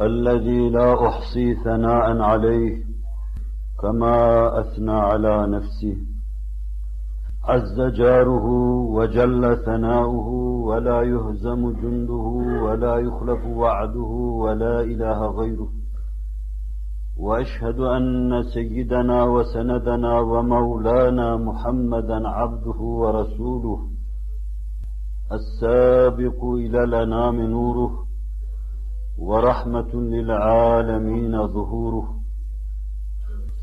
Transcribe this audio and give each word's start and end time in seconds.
الذي 0.00 0.70
لا 0.70 1.08
أحصي 1.08 1.54
ثناء 1.54 2.20
عليه 2.20 2.84
كما 3.82 4.60
أثنى 4.60 4.92
على 4.92 5.46
نفسه. 5.46 5.96
عز 7.44 7.80
جاره 7.80 8.46
وجل 8.96 9.56
ثناؤه 9.56 10.28
ولا 10.68 11.02
يهزم 11.02 11.70
جنده 11.70 12.26
ولا 12.64 12.96
يخلف 12.98 13.46
وعده 13.46 14.10
ولا 14.44 14.80
إله 14.80 15.26
غيره. 15.26 15.68
وأشهد 17.18 17.80
أن 17.80 18.42
سيدنا 18.42 19.24
وسندنا 19.24 20.20
ومولانا 20.20 21.36
محمدا 21.36 22.28
عبده 22.28 22.80
ورسوله 22.80 23.80
السابق 25.32 26.44
إلى 26.44 26.84
الأنام 26.84 27.40
نوره 27.40 28.07
ورحمة 29.18 29.94
للعالمين 29.94 31.46
ظهوره. 31.46 32.18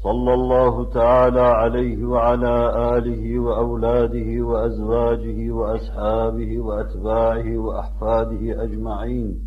صلى 0.03 0.33
الله 0.33 0.91
تعالى 0.91 1.39
عليه 1.39 2.05
وعلى 2.05 2.55
آله 2.97 3.39
وأولاده 3.39 4.45
وأزواجه 4.45 5.51
وأصحابه 5.51 6.59
وأتباعه 6.59 7.57
وأحفاده 7.57 8.63
أجمعين. 8.63 9.39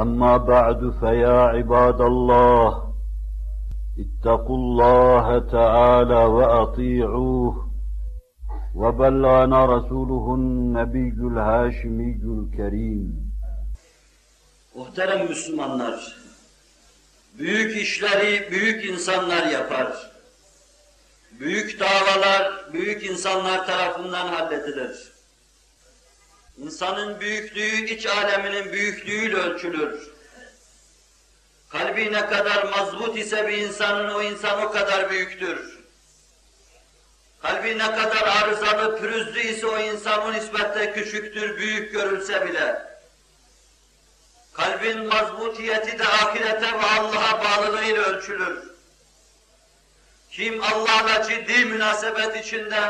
أما 0.00 0.36
بعد 0.36 0.90
فيا 0.90 1.40
عباد 1.40 2.00
الله 2.00 2.82
اتقوا 3.98 4.56
الله 4.56 5.38
تعالى 5.38 6.24
وأطيعوه. 6.24 7.54
وبلغنا 8.76 9.64
رسوله 9.64 10.34
النبي 10.34 11.08
الهاشمي 11.08 12.22
الكريم. 12.24 13.29
Muhterem 14.74 15.28
Müslümanlar, 15.28 16.16
büyük 17.32 17.76
işleri 17.76 18.50
büyük 18.50 18.84
insanlar 18.84 19.46
yapar. 19.46 20.10
Büyük 21.30 21.80
davalar 21.80 22.72
büyük 22.72 23.04
insanlar 23.04 23.66
tarafından 23.66 24.28
halledilir. 24.28 25.12
İnsanın 26.58 27.20
büyüklüğü 27.20 27.84
iç 27.84 28.06
aleminin 28.06 28.72
büyüklüğüyle 28.72 29.36
ölçülür. 29.36 30.10
Kalbi 31.68 32.12
ne 32.12 32.26
kadar 32.26 32.64
mazbut 32.64 33.18
ise 33.18 33.48
bir 33.48 33.58
insanın 33.58 34.14
o 34.14 34.22
insan 34.22 34.62
o 34.62 34.72
kadar 34.72 35.10
büyüktür. 35.10 35.78
Kalbi 37.42 37.78
ne 37.78 37.94
kadar 37.94 38.42
arızalı, 38.42 39.00
pürüzlü 39.00 39.40
ise 39.40 39.66
o 39.66 39.78
insan 39.78 40.22
o 40.22 40.32
nispette 40.32 40.92
küçüktür, 40.92 41.56
büyük 41.56 41.92
görülse 41.92 42.48
bile. 42.48 42.90
Kalbin 44.60 45.06
mazbutiyeti 45.06 45.98
de 45.98 46.04
ahirete 46.04 46.72
ve 46.72 46.86
Allah'a 46.98 47.44
bağlılığıyla 47.44 48.02
ölçülür. 48.02 48.58
Kim 50.30 50.62
Allah'la 50.62 51.22
ciddi 51.28 51.64
münasebet 51.64 52.46
içinde, 52.46 52.80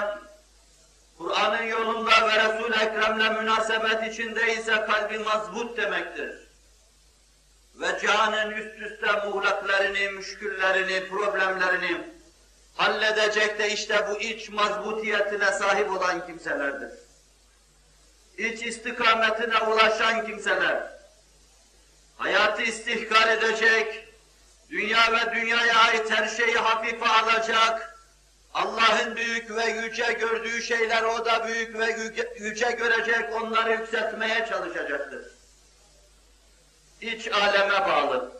Kur'an'ın 1.18 1.62
yolunda 1.62 2.28
ve 2.28 2.34
Resul-i 2.34 2.74
Ekrem'le 2.74 3.40
münasebet 3.40 4.12
içinde 4.12 4.54
ise 4.54 4.86
kalbi 4.86 5.18
mazbut 5.18 5.76
demektir. 5.76 6.48
Ve 7.74 7.98
cihanın 8.00 8.50
üst 8.50 8.78
üste 8.80 9.12
muğlaklarını, 9.12 10.12
müşküllerini, 10.12 11.08
problemlerini 11.08 12.00
halledecek 12.76 13.58
de 13.58 13.72
işte 13.72 14.06
bu 14.10 14.18
iç 14.18 14.48
mazbutiyetine 14.48 15.52
sahip 15.52 15.90
olan 15.90 16.26
kimselerdir. 16.26 16.90
İç 18.38 18.62
istikametine 18.62 19.58
ulaşan 19.58 20.26
kimseler, 20.26 20.99
hayatı 22.20 22.62
istihkar 22.62 23.28
edecek, 23.28 24.08
dünya 24.70 25.12
ve 25.12 25.34
dünyaya 25.34 25.78
ait 25.78 26.10
her 26.10 26.28
şeyi 26.28 26.54
hafife 26.54 27.08
alacak, 27.08 27.98
Allah'ın 28.54 29.16
büyük 29.16 29.56
ve 29.56 29.64
yüce 29.64 30.12
gördüğü 30.12 30.62
şeyler 30.62 31.02
o 31.02 31.24
da 31.24 31.46
büyük 31.46 31.78
ve 31.78 31.96
yüce 32.38 32.70
görecek, 32.70 33.34
onları 33.34 33.72
yükseltmeye 33.72 34.46
çalışacaktır. 34.46 35.26
İç 37.00 37.28
aleme 37.28 37.88
bağlı. 37.88 38.32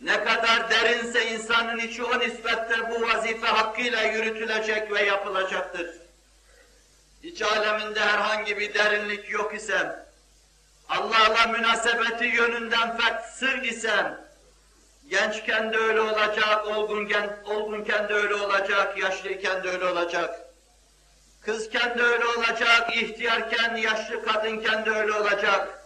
Ne 0.00 0.24
kadar 0.24 0.70
derinse 0.70 1.26
insanın 1.26 1.78
içi 1.78 2.04
o 2.04 2.18
nispette 2.18 2.90
bu 2.90 3.02
vazife 3.02 3.46
hakkıyla 3.46 4.02
yürütülecek 4.02 4.92
ve 4.92 5.02
yapılacaktır. 5.02 5.90
İç 7.22 7.42
aleminde 7.42 8.00
herhangi 8.00 8.58
bir 8.58 8.74
derinlik 8.74 9.30
yok 9.30 9.54
ise, 9.54 10.05
Allah'la 10.88 11.46
münasebeti 11.46 12.24
yönünden 12.24 12.96
fert 12.96 13.24
sır 13.24 13.62
ise, 13.62 14.26
Gençken 15.10 15.72
de 15.72 15.76
öyle 15.78 16.00
olacak, 16.00 16.66
olgunken, 16.66 17.36
olgunken 17.44 18.08
de 18.08 18.14
öyle 18.14 18.34
olacak, 18.34 18.98
yaşlıyken 18.98 19.64
de 19.64 19.68
öyle 19.70 19.84
olacak. 19.84 20.40
Kızken 21.40 21.98
de 21.98 22.02
öyle 22.02 22.24
olacak, 22.26 22.96
ihtiyarken, 22.96 23.76
yaşlı 23.76 24.24
kadınken 24.24 24.86
de 24.86 24.90
öyle 24.90 25.12
olacak. 25.12 25.78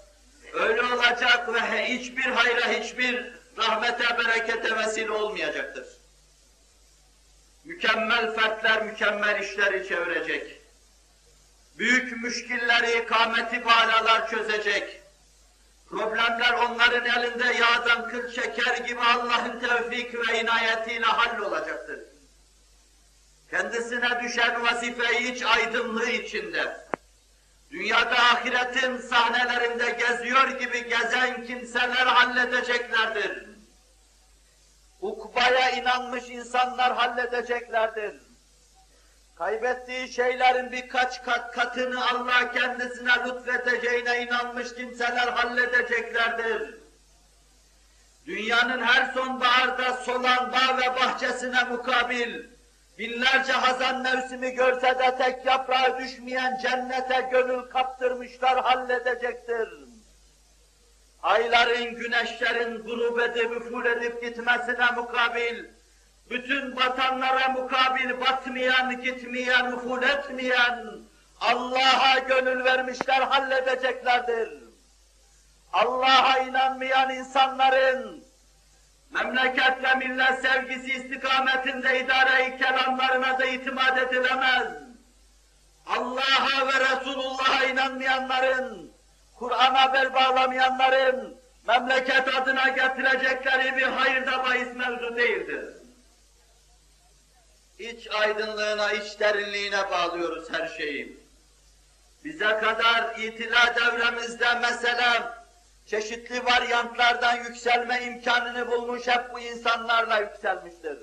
Öyle 0.52 0.82
olacak 0.82 1.54
ve 1.54 1.88
hiçbir 1.88 2.24
hayra, 2.24 2.68
hiçbir 2.68 3.32
rahmete, 3.58 4.18
berekete 4.18 4.76
vesile 4.76 5.10
olmayacaktır. 5.10 5.86
Mükemmel 7.64 8.34
fertler, 8.34 8.82
mükemmel 8.82 9.40
işleri 9.40 9.88
çevirecek. 9.88 10.59
Büyük 11.78 12.22
müşkilleri, 12.22 13.06
kâmeti 13.06 13.64
bağlalar 13.64 14.30
çözecek 14.30 15.00
Problemler 15.90 16.52
onların 16.52 17.04
elinde 17.04 17.52
yağdan 17.52 18.10
kıl 18.10 18.30
şeker 18.30 18.76
gibi 18.76 19.00
Allah'ın 19.00 19.60
tevfik 19.60 20.28
ve 20.28 20.40
inayetiyle 20.40 21.06
hallolacaktır. 21.06 22.00
Kendisine 23.50 24.22
düşen 24.22 24.62
vazifeyi 24.62 25.32
iç 25.32 25.42
aydınlığı 25.42 26.10
içinde, 26.10 26.76
dünyada 27.70 28.16
ahiretin 28.16 28.98
sahnelerinde 28.98 29.90
geziyor 29.90 30.48
gibi 30.48 30.88
gezen 30.88 31.44
kimseler 31.46 32.06
halledeceklerdir. 32.06 33.46
Ukbaya 35.00 35.70
inanmış 35.70 36.24
insanlar 36.28 36.96
halledeceklerdir 36.96 38.29
kaybettiği 39.40 40.12
şeylerin 40.12 40.72
birkaç 40.72 41.22
kat 41.22 41.52
katını 41.52 42.06
Allah 42.10 42.52
kendisine 42.52 43.12
lütfedeceğine 43.26 44.22
inanmış 44.22 44.74
kimseler 44.74 45.28
halledeceklerdir. 45.28 46.74
Dünyanın 48.26 48.82
her 48.82 49.12
sonbaharda 49.12 49.92
solan 49.92 50.52
bağ 50.52 50.78
ve 50.78 51.00
bahçesine 51.00 51.64
mukabil, 51.64 52.44
binlerce 52.98 53.52
hazan 53.52 54.02
mevsimi 54.02 54.50
görse 54.50 54.98
de 54.98 55.16
tek 55.18 55.46
yaprağı 55.46 55.98
düşmeyen 55.98 56.58
cennete 56.62 57.28
gönül 57.32 57.62
kaptırmışlar 57.62 58.62
halledecektir. 58.62 59.68
Ayların, 61.22 61.94
güneşlerin 61.94 62.82
grup 62.82 63.20
edip, 63.20 63.86
edip 63.86 64.22
gitmesine 64.22 64.90
mukabil, 64.96 65.64
bütün 66.30 66.76
batanlara 66.76 67.48
mukabil 67.48 68.20
batmayan, 68.20 69.02
gitmeyen, 69.02 69.72
uful 69.72 70.02
etmeyen, 70.02 70.86
Allah'a 71.40 72.18
gönül 72.18 72.64
vermişler 72.64 73.20
halledeceklerdir. 73.20 74.48
Allah'a 75.72 76.38
inanmayan 76.38 77.10
insanların 77.10 78.24
memleket 79.10 79.84
ve 79.84 79.94
millet 79.94 80.40
sevgisi 80.42 80.92
istikametinde 80.92 82.00
idare-i 82.00 82.58
kelamlarına 82.58 83.38
da 83.38 83.44
itimat 83.44 83.98
edilemez. 83.98 84.68
Allah'a 85.86 86.66
ve 86.66 86.80
Resulullah'a 86.80 87.64
inanmayanların, 87.64 88.92
Kur'an'a 89.38 89.92
bel 89.92 90.14
bağlamayanların 90.14 91.36
memleket 91.68 92.34
adına 92.36 92.68
getirecekleri 92.68 93.76
bir 93.76 93.82
hayır 93.82 94.26
da 94.26 94.44
bahis 94.44 94.74
mevzu 94.74 95.16
değildir 95.16 95.79
iç 97.80 98.08
aydınlığına, 98.10 98.92
iç 98.92 99.20
derinliğine 99.20 99.90
bağlıyoruz 99.90 100.50
her 100.50 100.68
şeyi. 100.68 101.20
Bize 102.24 102.44
kadar 102.44 103.18
itila 103.18 103.74
devremizde 103.76 104.54
mesela 104.60 105.44
çeşitli 105.86 106.44
varyantlardan 106.44 107.36
yükselme 107.36 108.02
imkanını 108.04 108.70
bulmuş 108.70 109.06
hep 109.06 109.34
bu 109.34 109.40
insanlarla 109.40 110.18
yükselmiştir. 110.18 110.98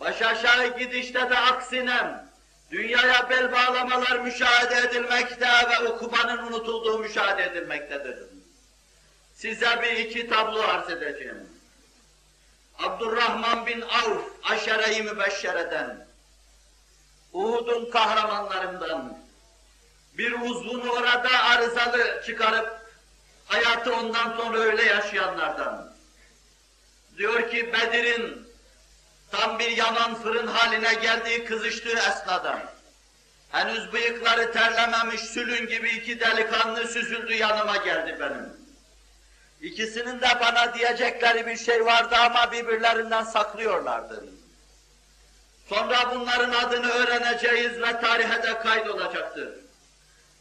Baş 0.00 0.22
aşağı 0.22 0.78
gidişte 0.78 1.30
de 1.30 1.38
aksine 1.38 2.24
dünyaya 2.70 3.30
bel 3.30 3.52
bağlamalar 3.52 4.18
müşahede 4.18 4.88
edilmekte 4.88 5.48
ve 5.70 5.88
ukubanın 5.88 6.38
unutulduğu 6.38 6.98
müşahede 6.98 7.42
edilmektedir. 7.42 8.18
Size 9.34 9.82
bir 9.82 9.96
iki 9.96 10.28
tablo 10.28 10.62
arz 10.62 10.90
edeceğim. 10.90 11.51
Abdurrahman 12.82 13.66
bin 13.66 13.80
Avf, 13.80 14.22
aşere-i 14.42 15.02
mübeşşereden, 15.02 16.06
Uhud'un 17.32 17.90
kahramanlarından, 17.90 19.18
bir 20.18 20.32
uzvunu 20.32 20.90
orada 20.90 21.42
arızalı 21.42 22.22
çıkarıp, 22.26 22.82
hayatı 23.46 23.96
ondan 23.96 24.36
sonra 24.36 24.58
öyle 24.58 24.82
yaşayanlardan. 24.82 25.92
Diyor 27.18 27.50
ki 27.50 27.72
Bedir'in 27.72 28.48
tam 29.30 29.58
bir 29.58 29.76
yanan 29.76 30.14
fırın 30.14 30.46
haline 30.46 30.94
geldiği 30.94 31.44
kızıştığı 31.44 31.98
esnada, 31.98 32.62
henüz 33.50 33.92
bıyıkları 33.92 34.52
terlememiş 34.52 35.20
sülün 35.20 35.66
gibi 35.66 35.90
iki 35.90 36.20
delikanlı 36.20 36.88
süzüldü 36.88 37.34
yanıma 37.34 37.76
geldi 37.76 38.16
benim. 38.20 38.61
İkisinin 39.62 40.20
de 40.20 40.28
bana 40.40 40.74
diyecekleri 40.74 41.46
bir 41.46 41.56
şey 41.56 41.84
vardı 41.84 42.16
ama 42.16 42.52
birbirlerinden 42.52 43.24
saklıyorlardı. 43.24 44.24
Sonra 45.68 46.14
bunların 46.14 46.52
adını 46.52 46.88
öğreneceğiz 46.88 47.82
ve 47.82 48.00
tarihe 48.00 48.42
de 48.42 48.58
kaydolacaktır. 48.58 49.48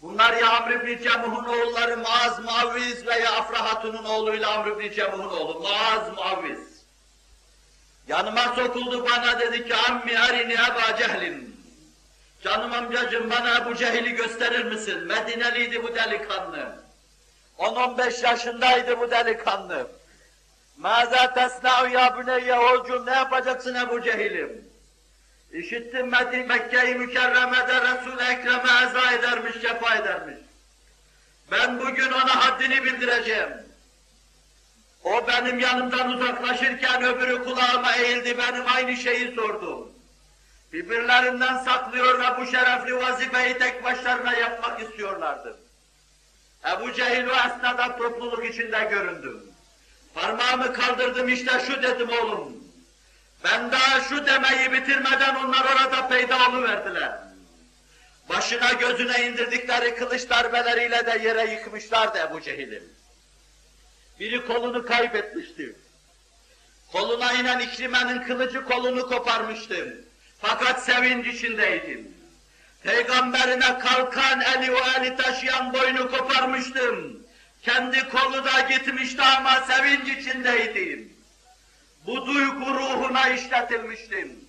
Bunlar 0.01 0.33
ya 0.33 0.50
Amr 0.50 0.71
ibn 0.71 1.03
Cemuh'un 1.03 1.45
oğulları 1.45 1.97
Maaz 1.97 2.39
Muavviz 2.39 3.07
veya 3.07 3.31
Afra 3.31 3.65
Hatun'un 3.65 4.03
oğluyla 4.03 4.51
Amr 4.51 4.68
ibn 4.68 4.95
Cemuh'un 4.95 5.29
oğlu 5.29 5.59
Maaz 5.59 6.09
Muavviz. 6.15 6.83
Yanıma 8.07 8.56
sokuldu 8.56 9.09
bana 9.12 9.39
dedi 9.39 9.67
ki 9.67 9.75
ammi 9.75 10.19
arini 10.19 10.53
Eba 10.53 10.97
Cehlin. 10.97 11.62
Canım 12.44 12.74
amcacığım 12.74 13.29
bana 13.29 13.57
Ebu 13.57 13.75
Cehil'i 13.75 14.12
gösterir 14.12 14.65
misin? 14.65 15.03
Medineliydi 15.03 15.83
bu 15.83 15.95
delikanlı. 15.95 16.90
10-15 17.61 18.25
yaşındaydı 18.25 18.99
bu 18.99 19.11
delikanlı. 19.11 19.87
Mâzâ 20.77 21.33
tesna'u 21.33 21.89
ya 21.89 22.17
büneyye 22.17 22.59
oğlum 22.59 23.05
ne 23.05 23.11
yapacaksın 23.11 23.75
Ebu 23.75 24.01
Cehil'im? 24.01 24.65
İşittim 25.51 26.09
Mekke-i 26.47 26.95
Mükerreme'de 26.95 27.81
Resul-i 27.81 28.23
Ekrem'e 28.23 28.89
eza 28.89 29.11
edermiş, 29.11 29.61
cefa 29.61 29.95
edermiş. 29.95 30.37
Ben 31.51 31.79
bugün 31.79 32.11
ona 32.11 32.45
haddini 32.45 32.83
bildireceğim. 32.83 33.49
O 35.03 35.27
benim 35.27 35.59
yanımdan 35.59 36.09
uzaklaşırken 36.11 37.03
öbürü 37.03 37.43
kulağıma 37.43 37.95
eğildi, 37.95 38.37
benim 38.37 38.63
aynı 38.75 38.97
şeyi 38.97 39.35
sordu. 39.35 39.91
Birbirlerinden 40.73 41.57
saklıyor 41.57 42.19
ve 42.19 42.41
bu 42.41 42.45
şerefli 42.45 42.95
vazifeyi 42.95 43.57
tek 43.57 43.83
başlarına 43.83 44.33
yapmak 44.33 44.81
istiyorlardı. 44.81 45.57
Ebu 46.69 46.93
Cehil 46.93 47.27
o 47.27 47.33
esnada 47.33 47.97
topluluk 47.97 48.45
içinde 48.45 48.87
göründüm. 48.91 49.43
Parmağımı 50.13 50.73
kaldırdım 50.73 51.29
işte 51.29 51.51
şu 51.67 51.83
dedim 51.83 52.09
oğlum. 52.09 52.63
Ben 53.43 53.71
daha 53.71 54.01
şu 54.01 54.25
demeyi 54.25 54.71
bitirmeden 54.71 55.35
onlar 55.35 55.65
orada 55.65 56.07
peyda 56.07 56.63
verdiler. 56.63 57.19
Başına 58.29 58.73
gözüne 58.73 59.27
indirdikleri 59.27 59.95
kılıç 59.95 60.29
darbeleriyle 60.29 61.05
de 61.05 61.27
yere 61.27 61.51
yıkmışlardı 61.51 62.17
Ebu 62.17 62.41
Cehil'i. 62.41 62.83
Biri 64.19 64.47
kolunu 64.47 64.85
kaybetmişti. 64.85 65.75
Koluna 66.91 67.33
inen 67.33 67.59
İkrime'nin 67.59 68.23
kılıcı 68.23 68.65
kolunu 68.65 69.09
koparmıştı. 69.09 70.05
Fakat 70.41 70.83
sevinç 70.83 71.27
içindeydim. 71.27 72.20
Peygamberine 72.83 73.79
kalkan 73.79 74.41
eli 74.41 74.71
o 74.71 74.79
eli 74.97 75.17
taşıyan 75.17 75.73
boynu 75.73 76.11
koparmıştım. 76.11 77.21
Kendi 77.61 78.09
kolu 78.09 78.45
da 78.45 78.59
gitmişti 78.69 79.21
ama 79.21 79.61
sevinç 79.61 80.17
içindeydim. 80.17 81.13
Bu 82.05 82.25
duygu 82.25 82.65
ruhuna 82.65 83.27
işletilmiştim. 83.27 84.39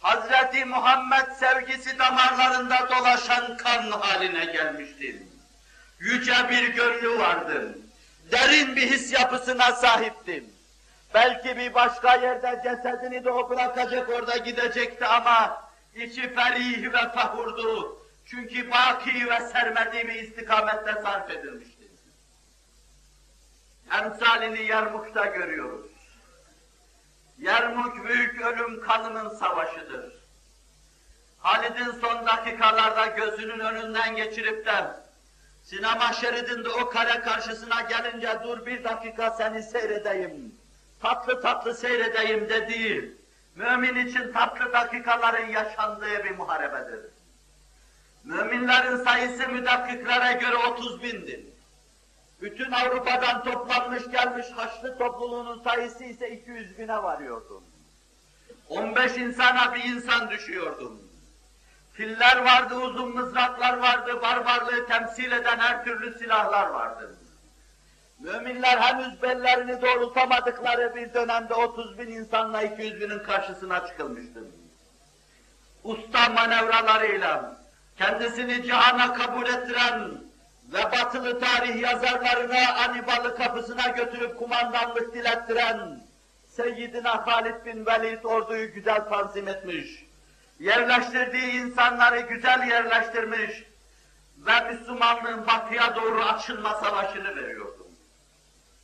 Hazreti 0.00 0.64
Muhammed 0.64 1.32
sevgisi 1.40 1.98
damarlarında 1.98 2.88
dolaşan 2.90 3.56
kan 3.56 3.90
haline 3.90 4.44
gelmiştim. 4.44 5.28
Yüce 5.98 6.48
bir 6.50 6.68
gönlü 6.68 7.18
vardı. 7.18 7.78
Derin 8.32 8.76
bir 8.76 8.90
his 8.90 9.12
yapısına 9.12 9.72
sahiptim. 9.72 10.44
Belki 11.14 11.56
bir 11.56 11.74
başka 11.74 12.14
yerde 12.14 12.60
cesedini 12.64 13.24
de 13.24 13.30
o 13.30 13.50
bırakacak 13.50 14.08
orada 14.08 14.36
gidecekti 14.36 15.06
ama 15.06 15.63
içi 15.94 16.34
ferih 16.34 16.92
ve 16.92 17.12
fahurdu. 17.12 17.98
Çünkü 18.26 18.70
baki 18.70 19.30
ve 19.30 19.40
sermediği 19.40 20.08
bir 20.08 20.14
istikamette 20.14 20.92
sarf 21.02 21.30
edilmişti. 21.30 21.84
Emsalini 23.92 24.62
Yermuk'ta 24.62 25.26
görüyoruz. 25.26 25.90
Yermuk 27.38 28.08
büyük 28.08 28.40
ölüm 28.40 28.80
kanının 28.80 29.28
savaşıdır. 29.28 30.14
Halid'in 31.38 32.00
son 32.00 32.26
dakikalarda 32.26 33.06
gözünün 33.06 33.58
önünden 33.60 34.16
geçirip 34.16 34.66
de 34.66 35.04
sinema 35.62 36.12
şeridinde 36.12 36.68
o 36.68 36.88
kale 36.88 37.20
karşısına 37.20 37.80
gelince 37.80 38.38
dur 38.44 38.66
bir 38.66 38.84
dakika 38.84 39.30
seni 39.30 39.62
seyredeyim, 39.62 40.54
tatlı 41.02 41.42
tatlı 41.42 41.74
seyredeyim 41.74 42.48
dediği, 42.48 43.14
mümin 43.56 44.06
için 44.06 44.32
tatlı 44.32 44.72
dakikaların 44.72 45.46
yaşandığı 45.46 46.24
bir 46.24 46.30
muharebedir. 46.30 47.00
Müminlerin 48.24 48.96
sayısı 48.96 49.48
müdakkiklere 49.48 50.32
göre 50.32 50.56
30 50.56 51.02
bindir. 51.02 51.40
Bütün 52.42 52.72
Avrupa'dan 52.72 53.44
toplanmış 53.44 54.10
gelmiş 54.10 54.46
Haçlı 54.56 54.98
topluluğunun 54.98 55.62
sayısı 55.62 56.04
ise 56.04 56.30
200 56.30 56.78
bine 56.78 57.02
varıyordu. 57.02 57.62
15 58.68 59.16
insana 59.16 59.74
bir 59.74 59.84
insan 59.84 60.30
düşüyordu. 60.30 61.00
Filler 61.92 62.44
vardı, 62.44 62.74
uzun 62.74 63.14
mızraklar 63.14 63.78
vardı, 63.78 64.22
barbarlığı 64.22 64.86
temsil 64.86 65.32
eden 65.32 65.58
her 65.58 65.84
türlü 65.84 66.18
silahlar 66.18 66.66
vardı. 66.66 67.13
Müminler 68.18 68.78
henüz 68.78 69.22
bellerini 69.22 69.82
doğrultamadıkları 69.82 70.94
bir 70.94 71.14
dönemde 71.14 71.54
30 71.54 71.98
bin 71.98 72.06
insanla 72.06 72.62
200 72.62 73.00
binin 73.00 73.18
karşısına 73.18 73.86
çıkılmıştı. 73.86 74.44
Usta 75.84 76.28
manevralarıyla 76.28 77.56
kendisini 77.98 78.62
cihana 78.62 79.12
kabul 79.14 79.46
ettiren 79.46 80.10
ve 80.72 80.82
batılı 80.92 81.40
tarih 81.40 81.82
yazarlarına 81.82 82.74
Anibalı 82.74 83.36
kapısına 83.36 83.88
götürüp 83.88 84.38
kumandanlık 84.38 85.14
dilettiren 85.14 86.00
Seyyidina 86.48 87.26
Halid 87.26 87.66
bin 87.66 87.86
Velid 87.86 88.24
orduyu 88.24 88.74
güzel 88.74 89.00
tanzim 89.00 89.48
etmiş. 89.48 90.04
Yerleştirdiği 90.60 91.52
insanları 91.52 92.20
güzel 92.20 92.68
yerleştirmiş 92.68 93.64
ve 94.38 94.72
Müslümanlığın 94.72 95.46
batıya 95.46 95.96
doğru 95.96 96.22
açılma 96.22 96.74
savaşını 96.74 97.36
veriyordu. 97.36 97.73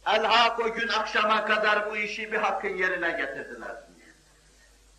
Elhak 0.07 0.61
o 0.61 0.73
gün 0.73 0.89
akşama 0.89 1.45
kadar 1.45 1.91
bu 1.91 1.97
işi 1.97 2.33
bir 2.33 2.39
hakkın 2.39 2.77
yerine 2.77 3.11
getirdiler. 3.11 3.77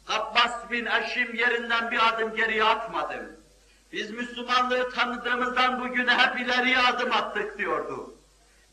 Abbas 0.09 0.71
bin 0.71 0.85
Eşim 0.85 1.35
yerinden 1.35 1.91
bir 1.91 2.07
adım 2.07 2.35
geriye 2.35 2.63
atmadı. 2.63 3.39
Biz 3.91 4.11
Müslümanlığı 4.11 4.89
tanıdığımızdan 4.91 5.79
bugüne 5.79 6.13
hep 6.13 6.39
ileriye 6.39 6.79
adım 6.79 7.11
attık 7.11 7.57
diyordu. 7.57 8.13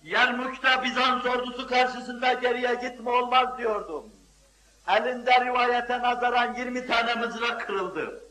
Yermuk'ta 0.02 0.82
Bizans 0.84 1.26
ordusu 1.26 1.66
karşısında 1.66 2.32
geriye 2.32 2.74
gitme 2.74 3.10
olmaz 3.10 3.58
diyordum. 3.58 4.04
Elinde 4.88 5.44
rivayete 5.44 6.02
nazaran 6.02 6.54
20 6.54 6.86
tane 6.86 7.14
mızrak 7.14 7.66
kırıldı. 7.66 8.22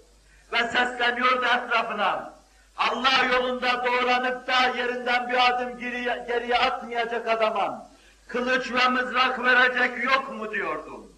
Ve 0.54 0.58
sesleniyordu 0.58 1.46
etrafına. 1.46 2.34
Allah 2.78 3.26
yolunda 3.34 3.86
doğranıp 3.86 4.48
da 4.48 4.78
yerinden 4.78 5.30
bir 5.30 5.48
adım 5.50 5.80
geriye, 5.80 6.26
geriye 6.28 6.58
atmayacak 6.58 7.28
adama 7.28 7.87
kılıç 8.28 8.72
ve 8.72 8.88
mızrak 8.88 9.44
verecek 9.44 10.04
yok 10.04 10.32
mu 10.34 10.52
diyordum. 10.52 11.14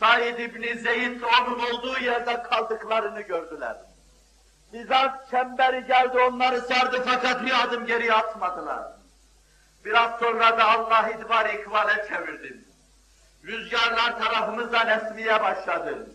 Said 0.00 0.38
İbni 0.38 0.78
Zeyd 0.78 1.20
onun 1.20 1.58
olduğu 1.58 1.98
yerde 1.98 2.42
kaldıklarını 2.42 3.20
gördüler. 3.20 3.76
Bizans 4.72 5.30
çemberi 5.30 5.86
geldi 5.86 6.18
onları 6.18 6.60
sardı 6.60 7.02
fakat 7.04 7.46
bir 7.46 7.64
adım 7.64 7.86
geriye 7.86 8.12
atmadılar. 8.12 8.82
Biraz 9.84 10.18
sonra 10.20 10.58
da 10.58 10.64
Allah 10.64 11.10
idbar 11.10 11.54
ikbale 11.54 12.08
çevirdi. 12.08 12.64
Rüzgarlar 13.44 14.18
tarafımızdan 14.18 14.88
esmeye 14.88 15.42
başladı. 15.42 16.08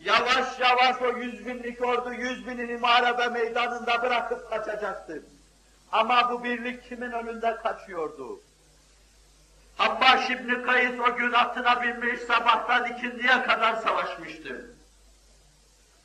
Yavaş 0.00 0.60
yavaş 0.60 1.02
o 1.02 1.16
yüz 1.16 1.46
binlik 1.46 1.84
ordu 1.84 2.12
yüz 2.12 2.46
binini 2.46 2.76
muharebe 2.76 3.28
meydanında 3.28 4.02
bırakıp 4.02 4.50
kaçacaktı. 4.50 5.22
Ama 5.92 6.30
bu 6.30 6.44
birlik 6.44 6.88
kimin 6.88 7.12
önünde 7.12 7.56
kaçıyordu? 7.56 8.40
Habbaş 9.76 10.30
İbni 10.30 10.62
Kays 10.62 11.00
o 11.00 11.16
gün 11.16 11.32
atına 11.32 11.82
binmiş 11.82 12.20
sabahtan 12.20 12.84
ikindiye 12.84 13.42
kadar 13.42 13.76
savaşmıştı. 13.76 14.70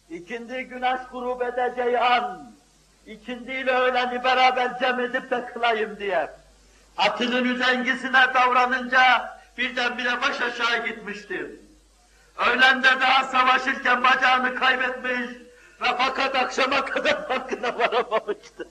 İkindi 0.10 0.64
güneş 0.64 1.00
grup 1.12 1.42
edeceği 1.42 2.00
an, 2.00 2.52
ikindiyle 3.06 3.72
öğleni 3.72 4.24
beraber 4.24 4.80
cem 4.80 5.00
edip 5.00 5.32
de 5.32 5.46
kılayım 5.46 6.00
diye. 6.00 6.30
Atının 6.98 7.46
üzengisine 7.46 8.34
davranınca 8.34 9.38
birdenbire 9.58 10.22
baş 10.22 10.42
aşağı 10.42 10.88
gitmiştim. 10.88 11.60
Öğlende 12.48 12.88
daha 13.02 13.24
savaşırken 13.24 14.04
bacağını 14.04 14.56
kaybetmiş 14.56 15.30
ve 15.82 15.88
fakat 15.98 16.36
akşama 16.36 16.86
kadar 16.86 17.28
farkına 17.28 17.80
varamamıştı. 17.80 18.68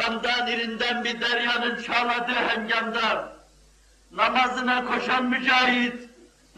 Kandan 0.00 0.46
irinden 0.46 1.04
bir 1.04 1.20
deryanın 1.20 1.82
çağladığı 1.82 2.32
hengamda 2.32 3.32
namazına 4.12 4.84
koşan 4.84 5.24
mücahit, 5.24 5.94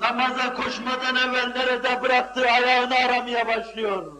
namaza 0.00 0.54
koşmadan 0.54 1.16
evvel 1.16 1.46
nerede 1.46 2.02
bıraktığı 2.02 2.50
ayağını 2.50 2.94
aramaya 2.94 3.46
başlıyor. 3.46 4.12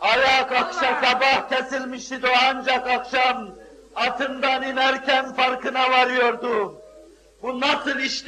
Ayak 0.00 0.52
akşam 0.52 1.04
sabah 1.04 1.48
kesilmişti 1.48 2.22
de 2.22 2.36
ancak 2.50 2.88
akşam 2.88 3.50
atından 3.94 4.62
inerken 4.62 5.34
farkına 5.34 5.90
varıyordu. 5.90 6.82
Bu 7.42 7.60
nasıl 7.60 7.98
iş? 7.98 8.24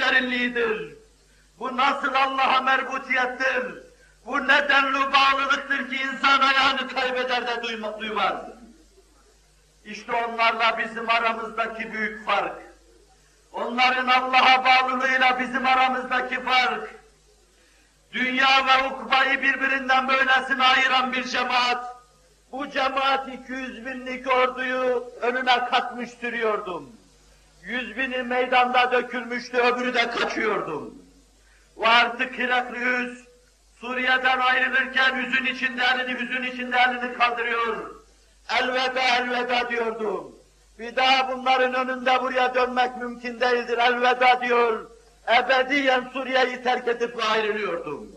Bu 1.58 1.76
nasıl 1.76 2.14
Allah'a 2.14 2.60
merbutiyettir? 2.60 3.64
Bu 4.26 4.42
nedenli 4.48 4.98
bağlılıktır 5.12 5.90
ki 5.90 5.96
insan 5.96 6.40
ayağını 6.40 6.88
kaybeder 6.88 7.46
de 7.46 7.62
duyma, 7.62 8.00
duymaz. 8.00 8.55
İşte 9.87 10.12
onlarla 10.12 10.78
bizim 10.78 11.11
aramızdaki 11.11 11.93
büyük 11.93 12.26
fark. 12.26 12.57
Onların 13.52 14.07
Allah'a 14.07 14.64
bağlılığıyla 14.64 15.40
bizim 15.40 15.66
aramızdaki 15.66 16.43
fark. 16.43 16.95
Dünya 18.12 18.66
ve 18.66 18.88
ukbayı 18.88 19.43
birbirinden 19.43 20.09
böylesine 20.09 20.62
ayıran 20.62 21.12
bir 21.12 21.25
cemaat. 21.25 21.97
Bu 22.52 22.71
cemaat 22.71 23.28
200 23.28 23.87
binlik 23.87 24.33
orduyu 24.33 25.05
önüne 25.21 25.64
katmış 25.64 26.11
sürüyordum. 26.11 26.93
Yüz 27.62 27.97
bini 27.97 28.23
meydanda 28.23 28.93
dökülmüştü, 28.93 29.57
öbürü 29.57 29.95
de 29.95 30.11
kaçıyordum. 30.11 30.95
Ve 31.76 31.88
artık 31.88 32.38
Heraklius, 32.38 33.19
Suriye'den 33.81 34.38
ayrılırken 34.38 35.23
hüzün 35.23 35.47
içinde 35.47 35.83
elini, 35.85 36.21
hüzün 36.21 36.43
içinde 36.43 36.76
elini 36.76 37.19
kaldırıyor. 37.19 37.95
Elveda, 38.48 39.00
elveda 39.00 39.68
diyordum. 39.68 40.36
Bir 40.78 40.96
daha 40.96 41.28
bunların 41.28 41.74
önünde 41.74 42.22
buraya 42.22 42.54
dönmek 42.54 42.96
mümkün 42.96 43.40
değildir, 43.40 43.78
elveda 43.78 44.40
diyor. 44.40 44.90
Ebediyen 45.28 46.10
Suriye'yi 46.12 46.62
terk 46.62 46.88
edip 46.88 47.30
ayrılıyordum. 47.30 48.12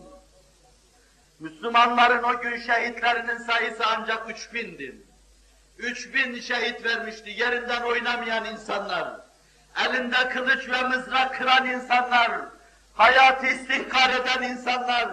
Müslümanların 1.40 2.22
o 2.22 2.40
gün 2.40 2.60
şehitlerinin 2.60 3.38
sayısı 3.38 3.82
ancak 3.86 4.30
üç 4.30 4.54
bindi. 4.54 4.94
Üç 5.78 6.14
bin 6.14 6.40
şehit 6.40 6.84
vermişti, 6.84 7.30
yerinden 7.30 7.82
oynamayan 7.82 8.44
insanlar. 8.44 9.08
Elinde 9.86 10.28
kılıç 10.28 10.68
ve 10.68 10.82
mızrak 10.82 11.34
kıran 11.38 11.66
insanlar, 11.66 12.30
hayatı 12.94 13.46
istihkar 13.46 14.10
eden 14.10 14.42
insanlar, 14.42 15.08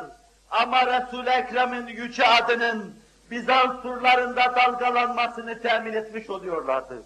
ama 0.52 0.86
Resul-i 0.86 1.30
Ekrem'in 1.30 1.88
yüce 1.88 2.28
adının 2.28 2.96
Bizans 3.32 3.82
surlarında 3.82 4.56
dalgalanmasını 4.56 5.62
temin 5.62 5.94
etmiş 5.94 6.30
oluyorlardı. 6.30 7.04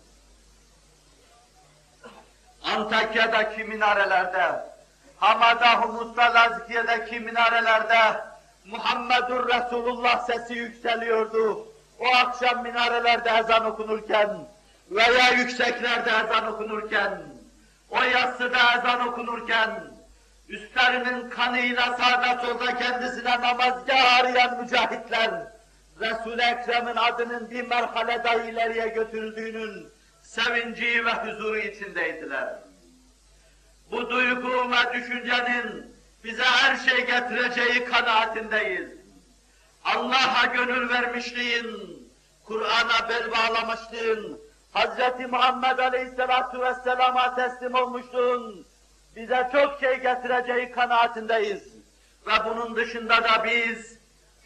Antakya'daki 2.63 3.63
minarelerde, 3.63 4.71
Hamada, 5.17 5.81
Humus'ta, 5.81 6.33
Lazkiye'deki 6.33 7.19
minarelerde 7.19 8.21
Muhammedur 8.65 9.49
Resulullah 9.49 10.25
sesi 10.25 10.53
yükseliyordu. 10.53 11.67
O 11.99 12.15
akşam 12.15 12.63
minarelerde 12.63 13.29
ezan 13.29 13.65
okunurken 13.65 14.37
veya 14.91 15.29
yükseklerde 15.29 16.09
ezan 16.09 16.47
okunurken, 16.53 17.21
o 17.89 18.03
yassıda 18.03 18.57
ezan 18.77 19.07
okunurken, 19.07 19.83
üstlerinin 20.49 21.29
kanıyla 21.29 21.97
sağda 21.97 22.41
solda 22.41 22.77
kendisine 22.77 23.41
namazgah 23.41 24.19
arayan 24.19 24.61
mücahitler, 24.61 25.31
Resul-i 25.99 26.41
Ekrem'in 26.41 26.95
adının 26.95 27.49
bir 27.51 27.67
merhale 27.67 28.23
daha 28.23 28.35
ileriye 28.35 28.87
götürüldüğünün 28.87 29.87
sevinci 30.21 31.05
ve 31.05 31.11
huzuru 31.11 31.57
içindeydiler. 31.57 32.53
Bu 33.91 34.09
duygu 34.09 34.71
ve 34.71 34.93
düşüncenin 34.93 35.95
bize 36.23 36.43
her 36.43 36.77
şey 36.77 37.05
getireceği 37.05 37.85
kanaatindeyiz. 37.85 38.89
Allah'a 39.83 40.45
gönül 40.45 40.89
vermişliğin, 40.89 42.01
Kur'an'a 42.45 43.09
bel 43.09 43.31
bağlamışlığın, 43.31 44.41
Hz. 44.73 45.29
Muhammed 45.29 45.77
Aleyhisselatü 45.77 46.61
Vesselam'a 46.61 47.35
teslim 47.35 47.75
olmuşluğun 47.75 48.65
bize 49.15 49.49
çok 49.51 49.79
şey 49.79 49.95
getireceği 49.95 50.71
kanaatindeyiz. 50.71 51.63
Ve 52.27 52.31
bunun 52.45 52.75
dışında 52.75 53.23
da 53.23 53.43
biz 53.43 54.00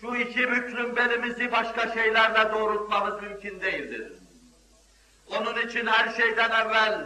şu 0.05 0.15
iki 0.15 0.51
büklüm 0.51 0.95
belimizi 0.95 1.51
başka 1.51 1.93
şeylerle 1.93 2.51
doğrultmamız 2.51 3.21
mümkün 3.21 3.61
değildir. 3.61 4.13
Onun 5.39 5.67
için 5.67 5.87
her 5.87 6.13
şeyden 6.13 6.51
evvel 6.51 7.01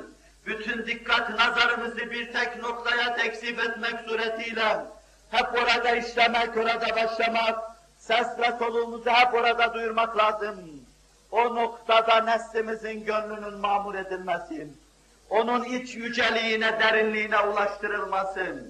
bütün 0.45 0.87
dikkat 0.87 1.29
nazarımızı 1.29 2.11
bir 2.11 2.33
tek 2.33 2.63
noktaya 2.63 3.15
teksip 3.15 3.59
etmek 3.59 3.99
suretiyle 4.07 4.85
hep 5.31 5.47
orada 5.53 5.95
işlemek, 5.95 6.57
orada 6.57 6.95
başlamak, 6.95 7.59
ses 7.97 8.27
ve 8.39 8.57
soluğumuzu 8.59 9.09
hep 9.09 9.33
orada 9.33 9.73
duyurmak 9.73 10.17
lazım. 10.17 10.55
O 11.31 11.55
noktada 11.55 12.21
neslimizin 12.21 13.05
gönlünün 13.05 13.53
mamur 13.53 13.95
edilmesi, 13.95 14.67
onun 15.29 15.63
iç 15.63 15.95
yüceliğine, 15.95 16.79
derinliğine 16.79 17.39
ulaştırılması, 17.39 18.63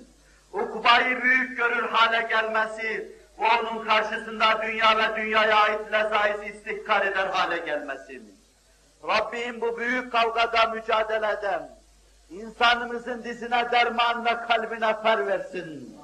ukbayı 0.53 1.21
büyük 1.21 1.57
görür 1.57 1.89
hale 1.89 2.27
gelmesi, 2.27 3.18
onun 3.39 3.85
karşısında 3.85 4.61
dünya 4.61 4.97
ve 4.97 5.15
dünyaya 5.15 5.57
ait 5.57 5.91
lezaiz 5.91 6.55
istihkar 6.55 7.05
eder 7.05 7.27
hale 7.27 7.57
gelmesi. 7.57 8.21
Rabbim 9.07 9.61
bu 9.61 9.77
büyük 9.77 10.11
kavgada 10.11 10.65
mücadele 10.65 11.31
eden, 11.31 11.69
insanımızın 12.29 13.23
dizine 13.23 13.71
derman 13.71 14.25
ve 14.25 14.37
kalbine 14.47 15.01
fer 15.03 15.27
versin. 15.27 15.97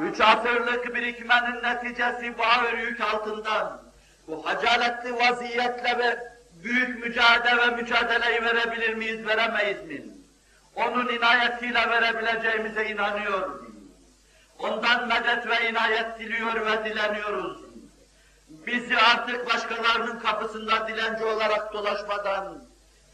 Üç 0.00 0.20
asırlık 0.20 0.94
birikmenin 0.94 1.62
neticesi 1.62 2.38
bu 2.38 2.42
ağır 2.44 2.78
yük 2.78 3.00
altından, 3.00 3.82
bu 4.28 4.46
hacaletli 4.46 5.14
vaziyetle 5.14 5.98
ve 5.98 6.18
büyük 6.64 7.04
mücadele 7.06 7.56
ve 7.56 7.76
mücadeleyi 7.76 8.44
verebilir 8.44 8.94
miyiz, 8.94 9.26
veremeyiz 9.26 9.84
mi? 9.84 10.02
Onun 10.76 11.08
inayetiyle 11.08 11.90
verebileceğimize 11.90 12.88
inanıyorum. 12.88 13.67
Ondan 14.58 15.08
medet 15.08 15.46
ve 15.46 15.70
inayet 15.70 16.18
diliyor 16.18 16.66
ve 16.66 16.84
dileniyoruz. 16.84 17.58
Bizi 18.48 18.96
artık 18.96 19.54
başkalarının 19.54 20.18
kapısında 20.18 20.88
dilenci 20.88 21.24
olarak 21.24 21.72
dolaşmadan, 21.72 22.64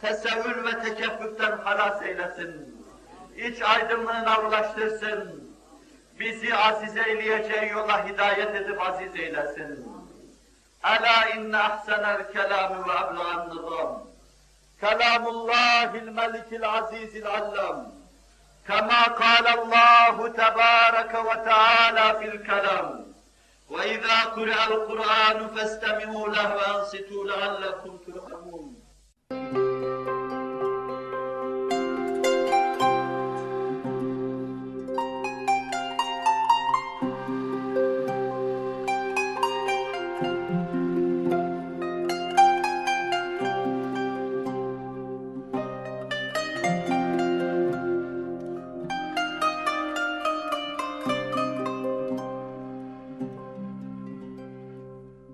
tesevvür 0.01 0.65
ve 0.65 0.83
tekeffüften 0.83 1.59
halas 1.59 2.03
eylesin. 2.03 2.75
İç 3.37 3.63
aydınlığına 3.63 4.41
ulaştırsın. 4.41 5.55
Bizi 6.21 6.55
aziz 6.55 6.97
eyleyeceği 6.97 7.71
yola 7.71 8.09
hidayet 8.09 8.55
edip 8.55 8.83
aziz 8.83 9.17
eylesin. 9.17 9.89
Ela 10.85 11.29
inne 11.37 11.57
ahsenel 11.59 12.33
kelâmü 12.33 12.89
ve 12.89 12.93
abla'an 12.93 13.51
nizam. 13.51 14.03
Kelamullahil 14.81 16.09
melikil 16.09 16.69
azizil 16.69 17.27
allam. 17.27 17.94
كما 18.69 19.03
قال 19.03 19.47
الله 19.59 20.29
تبارك 20.29 21.13
وتعالى 21.15 22.07
في 22.19 22.27
الكلام. 22.35 23.15
وإذا 23.71 24.19
قرأ 24.37 24.61
القرآن 24.67 25.49
فاستمعوا 25.55 26.29
له 26.29 26.49
وأنصتوا 26.57 27.25
لعلكم 27.27 27.99
ترحمون. 28.07 28.44